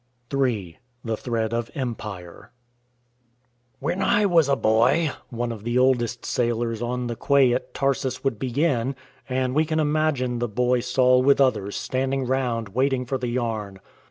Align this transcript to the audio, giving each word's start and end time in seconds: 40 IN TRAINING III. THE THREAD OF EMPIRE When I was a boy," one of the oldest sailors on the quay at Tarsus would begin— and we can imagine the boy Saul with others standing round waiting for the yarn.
40 0.31 0.31
IN 0.33 0.37
TRAINING 0.39 0.65
III. 0.73 0.79
THE 1.05 1.17
THREAD 1.17 1.53
OF 1.53 1.71
EMPIRE 1.75 2.51
When 3.79 4.01
I 4.01 4.25
was 4.25 4.49
a 4.49 4.55
boy," 4.55 5.11
one 5.29 5.51
of 5.51 5.63
the 5.63 5.77
oldest 5.77 6.25
sailors 6.25 6.81
on 6.81 7.05
the 7.05 7.15
quay 7.15 7.53
at 7.53 7.75
Tarsus 7.75 8.23
would 8.23 8.39
begin— 8.39 8.95
and 9.29 9.53
we 9.53 9.63
can 9.63 9.79
imagine 9.79 10.39
the 10.39 10.47
boy 10.49 10.79
Saul 10.79 11.21
with 11.21 11.39
others 11.39 11.75
standing 11.75 12.25
round 12.25 12.69
waiting 12.69 13.05
for 13.05 13.19
the 13.19 13.27
yarn. 13.29 13.77